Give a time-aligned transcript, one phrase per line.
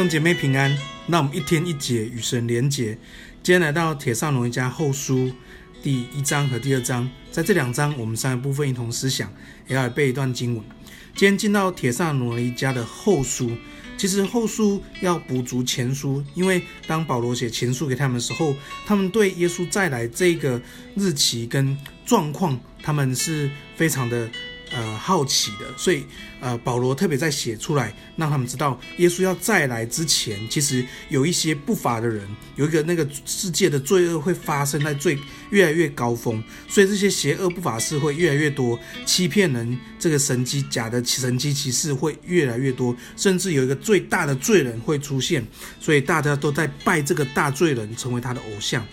[0.00, 0.74] 弟兄姐妹平安，
[1.08, 2.96] 那我们一天一节与神连结。
[3.42, 5.30] 今天来到帖撒罗尼迦后书
[5.82, 9.30] 第一章和第二章，在这两章我们三个部分一同思想，
[9.68, 10.64] 也要背一段经文。
[11.14, 13.52] 今天进到帖撒罗尼迦的后书，
[13.98, 20.58] 其实后书要补足前书，因为当保罗写前书给他们的时候，他们对耶稣再来这个
[20.96, 21.76] 日期跟
[22.06, 24.30] 状况，他们是非常的。
[24.72, 26.04] 呃，好奇的，所以
[26.40, 32.24] 呃，保罗特别在写出来，让他们知道耶稣要再来之前，其实有一些不法的人，
[32.54, 35.18] 有一个那个世界的罪恶会发生在最
[35.50, 45.44] 越来越高峰，所以这些邪恶不法事会越来越多，欺骗人这个神机假的神机骑士会越来越多，甚至有一个最大的罪人会出现，
[45.80, 48.86] 所以大家都在拜这个大罪人，成为他的偶像。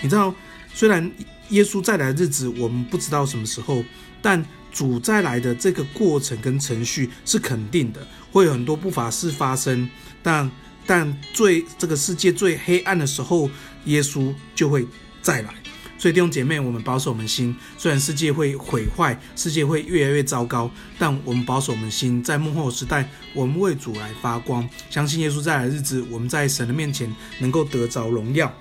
[0.00, 0.34] 你知道，
[0.74, 1.08] 虽然
[1.50, 3.84] 耶稣再来的日子我们不知道什么时候，
[4.20, 9.88] 但主再来的这个过程跟程序是肯定的，会有很多不法事发生，
[10.22, 10.50] 但
[10.86, 13.48] 但最这个世界最黑暗的时候，
[13.84, 14.86] 耶稣就会
[15.20, 15.54] 再来。
[15.98, 28.52] 所以弟兄姐妹，我们保守我们心，虽然世界会毁坏，世界会越来越糟糕，但我们保守我们心，在幕后时代，我们为主来发光，相信耶稣再来的日子，我们在神的面前能够得着荣耀。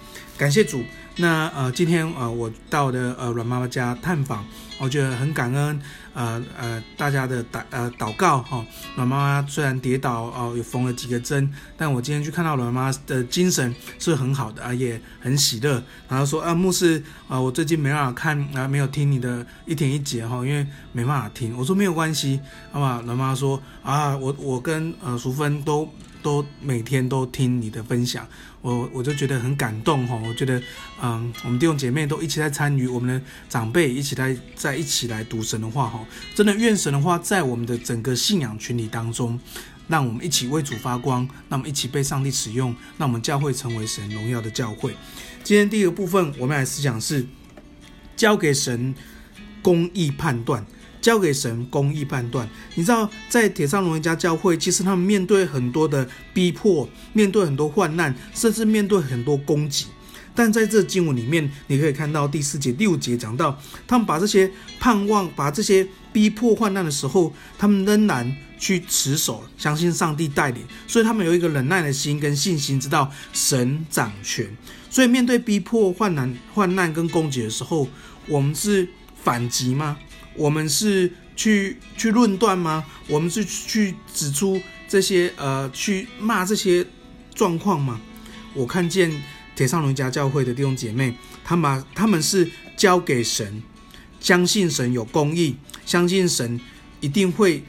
[0.42, 0.84] 感谢主。
[1.18, 4.44] 那呃，今天呃，我到的呃阮妈妈家探访，
[4.80, 5.80] 我觉得很感恩，
[6.16, 8.66] 呃呃，大家的祷呃祷告哈。
[8.96, 11.48] 阮妈妈虽然跌倒哦，也缝了几个针，
[11.78, 15.84] 但我今天去看到阮妈妈的精神是很好的啊，也很喜乐。
[16.10, 21.56] 然后说啊，牧师啊，我最近没办法看啊，没有听你的一天一节哈，因为没办法听。
[21.56, 22.40] 我说没有关系，
[22.72, 23.00] 好吧。
[23.06, 25.88] 阮妈妈说啊，我我跟呃淑芬都。
[26.22, 28.28] 都每天都听你的分享，
[28.62, 30.16] 我我就觉得很感动哈。
[30.16, 30.62] 我觉得，
[31.02, 36.06] 嗯，我们弟兄姐妹都一起在参与，我们的长辈一起来在一起来读神的话哈。
[36.36, 39.40] 真的愿神的话在我们的整个信仰群体当中，
[39.88, 44.96] 让我们一起为主发光，让我们一起被上帝使用，让我们教会成为神荣耀的教会。
[45.44, 47.26] 今天第一个部分，我们来思想是
[48.16, 48.94] 交给神
[49.62, 50.66] 公义判断。
[51.02, 52.48] 交给神公义判断。
[52.76, 59.88] 你知道，在帖撒罗尼迦教会，其实他们面对很多的逼迫，面对很多患难，甚至面对很多攻击。
[60.34, 74.48] 但在这经文里面，你可以看到第四节、第五节讲到，他们把这些盼望、把这些逼迫患难的时候，他们仍然去持守，相信上帝带领，所以他们有一个忍耐的心跟信心，知道神掌权。
[74.90, 77.90] 所以面对逼迫、患难、患难跟攻击的时候，
[78.28, 78.88] 我们是
[79.22, 79.98] 反击吗？
[80.36, 82.86] 我们是去去论断吗？
[83.08, 86.86] 我们是去指出这些呃，去骂这些
[87.34, 88.00] 状况吗？
[88.54, 89.12] 我看见
[89.56, 93.62] 帖撒罗尼迦教会的弟兄姐妹，他们他们是交给神，
[94.20, 95.56] 相信神有公义，
[95.86, 96.60] 相信神
[97.00, 97.64] 一定会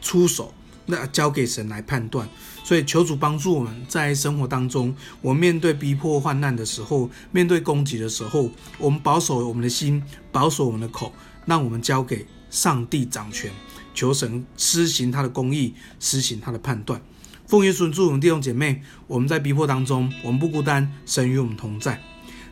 [0.00, 0.54] 出手，
[0.86, 2.28] 那交给神来判断。
[2.62, 11.12] 所以求主帮助我们在生活当中，我面对逼迫患难的时候，面对攻击的时候，我们保守我们的心，保守我们的口。
[11.50, 13.50] 让我们交给上帝掌权，
[13.92, 17.02] 求神施行他的公义，施行他的判断。
[17.48, 22.00] 奉耶稣祝我们弟兄姐妹，我们在逼迫当中，我们不孤单，神与我们同在。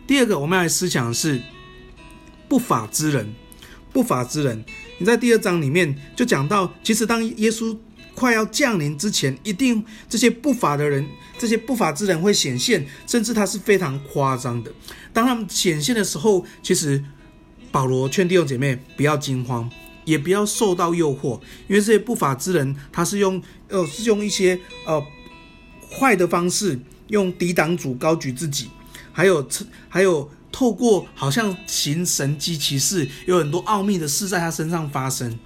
[0.04, 1.41] 第二个，我们要来思想的是
[2.48, 3.32] 不法之人。
[3.92, 4.64] 不法之人，
[4.98, 7.78] 你在第二章里面就讲到，其实当耶稣
[8.16, 11.06] 快要降临之前，一定这些不法的人，
[11.38, 14.72] 这些不法之人会显现，甚至他是非常夸张的。
[15.12, 17.04] 当他们显现的时候，其实。
[17.71, 19.71] 保罗劝弟兄姐妹不要惊慌，
[20.05, 25.05] 也不要受到诱惑，因为这些不法之人，他是用呃是用一些呃
[25.91, 28.69] 坏的方式，用抵挡主、高举自己，
[29.12, 29.47] 还有
[29.89, 35.39] 还有透过好像行神迹奇事，有很多奥秘的事在他身上发生，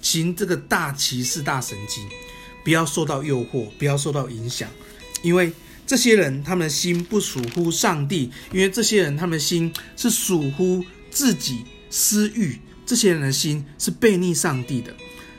[0.00, 2.00] 行这个大奇事、大神迹，
[2.62, 4.70] 不要受到诱惑，不要受到影响，
[5.22, 5.52] 因为
[5.86, 10.84] 这些人他们的心不属乎上帝，因为这些人他们的心是属乎。
[11.14, 14.92] 自己私欲，这些人的心是悖逆上帝的。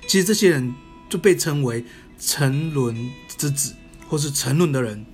[0.08, 0.74] 其实这些人
[1.10, 1.84] 就被称为
[2.18, 3.76] 沉沦之子，
[4.08, 5.06] 或是沉沦的人。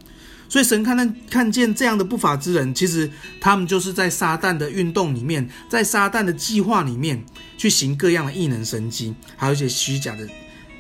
[0.48, 3.10] 所以神看看看见这样的不法之人，其实
[3.40, 7.24] 他们就是在撒旦的运动里面，在撒旦的计划里面
[7.58, 10.28] 去行各样的异能神迹，还有一些虚假的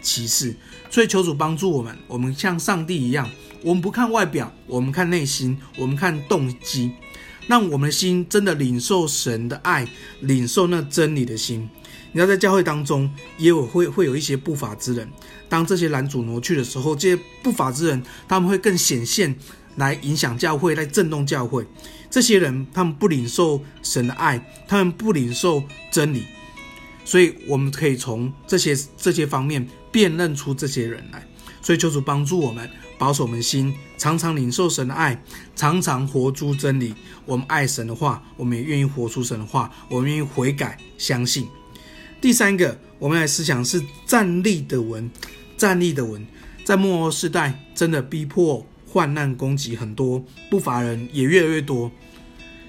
[0.01, 0.53] 歧视。
[0.89, 3.27] 所以求主帮助我们，我们像上帝一样，
[3.63, 6.91] 我们不看外表，我们看内心，我们看动机。
[7.51, 9.85] 让我们的心真的领受神的爱，
[10.21, 11.69] 领受那真理的心。
[12.13, 15.05] 你要在教会当中，也有会会有一些不法之人。
[15.49, 19.35] 当这些拦阻挪去的时候，这些不法之人他们会更显现，
[19.75, 21.67] 来影响教会，来震动教会。
[22.09, 25.61] 这些人他们不领受神的爱，他们不领受
[25.91, 26.23] 真理，
[27.03, 31.27] 所以我们可以从这些这些方面辨认出这些人来。
[31.61, 35.21] 所以求主帮助我们，保守我们心，常常领受神的爱，
[35.55, 36.93] 常常活出真理。
[37.25, 41.47] 我们爱神的话，我们也愿意活出神的话，我们愿意悔改，相信。
[42.19, 45.09] 第三个，我们来思想是站立的文，
[45.55, 46.25] 站立的文。
[46.63, 51.91] 在末后世代，真的逼迫、患难、攻击很多，不法人也越来越多。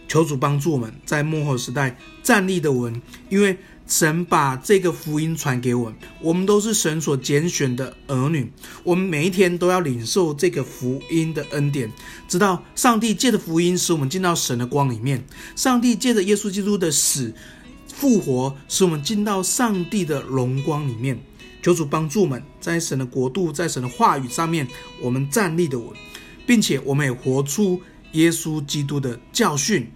[0.09, 3.56] 求主帮助我们，在末后时代站立的稳，因为
[3.87, 8.50] 神把这个福音传给我们，我们都是神所拣选的儿女，
[8.84, 11.90] 我们每一天都要领受这个福音的恩典，
[12.26, 15.23] 知道上帝借着福音使我们进到神的光里面，
[15.55, 17.34] 上帝借着耶稣基督的死
[17.87, 21.19] 复活，使我们进到上帝的荣光里面。
[21.62, 24.67] 求主帮助我们，在神的国度，在神的话语上面，
[25.00, 25.88] 我们站立的稳，
[26.44, 27.81] 并且我们也活出
[28.12, 29.88] 耶稣基督的教训。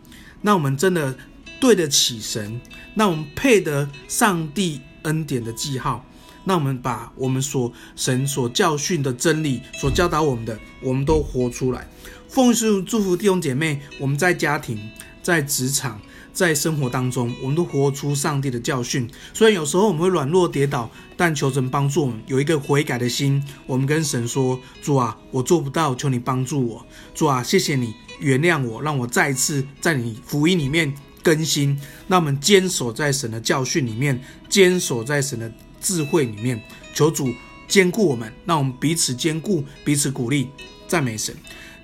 [0.43, 1.19] 那我们真的
[1.61, 2.61] 对得起神，
[2.95, 6.05] 那我们配得上帝恩典的记号。
[6.45, 11.89] 那我们把我们所神所教训的真理，所教导我们的，我们都活出来。
[12.29, 14.79] 奉主祝福弟兄姐妹，我们在家庭、
[15.23, 16.01] 在职场。
[16.33, 19.09] 在生活当中，我们都活出上帝的教训。
[19.33, 23.43] 虽然有时候我们会软弱跌倒，但求神帮助我们有一个悔改的心。
[23.67, 26.87] 我们跟神说：“主啊，我做不到，求你帮助我。
[27.15, 30.95] 主啊，谢谢你原谅我，让我再一次在你福音里面
[31.27, 31.77] 更新。
[32.07, 36.63] 让我们坚守在神的教训里面，坚守在神的智慧里面。
[36.95, 37.35] 求主
[37.67, 40.49] 坚固我们，让我们彼此坚固，彼此鼓励，
[40.87, 41.35] 赞美神。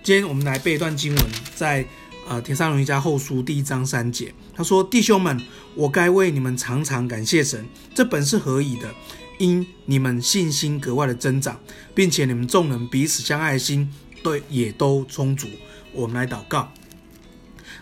[0.05, 1.25] 今天我们来背一段经文，
[1.57, 1.85] 在。
[2.29, 5.37] 呃，帖撒罗尼迦后书第一章三节，他说：“弟兄们，
[5.75, 7.67] 我该为你们常常感谢神，
[7.97, 8.89] 这本是何以的，
[9.41, 11.61] 因你们信心格外的增长，
[11.97, 13.93] 并且你们众人彼此相爱心，
[14.23, 15.49] 对，也都充足。”
[15.93, 16.73] 我们来祷告。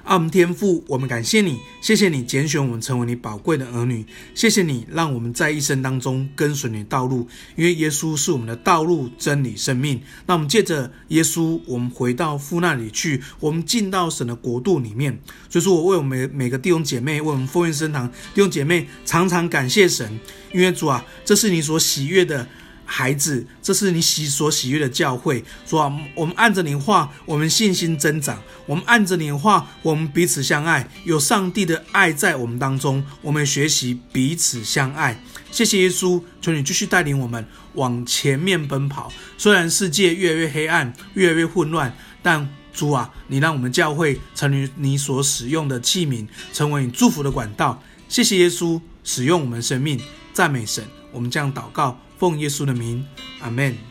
[0.04, 4.04] 阿们，天父，我们感谢你，谢谢你拣选我们成为你宝贵的儿女，
[4.34, 10.00] 谢谢你让我们在一生当中跟随你的道路，因为耶稣是我们的道路、真理、生命。
[10.26, 15.20] 那我们借着耶稣，我们回到父那里去，我们进到神的国度里面。
[15.48, 20.18] 所以说，我为我们每每个弟兄姐妹，为我们丰源圣堂弟兄姐妹，常常感谢神，
[20.52, 22.48] 因为主啊，这是你所喜悦的。
[22.92, 25.44] 孩子，这是你喜所喜悦的教会。
[25.64, 28.34] 说啊，我们按着你话，我们信心增长；
[28.66, 30.88] 我们按着你话，我们彼此相爱。
[31.04, 35.22] 有上帝的爱在我们当中，我们学习彼此相爱。
[35.52, 39.12] 谢谢耶稣，求你继续带领我们往前面奔跑。
[39.38, 47.80] 虽然世界越来越黑暗，越来越混乱，但主啊，你让我们教会成为你所使用的器皿，成为你祝福的管道。
[48.08, 50.00] 谢谢耶稣，使用我们生命，
[50.32, 50.84] 赞美神。
[51.12, 51.96] 我们这样祷告。
[52.20, 53.02] 奉耶稣的名，
[53.40, 53.89] 阿门。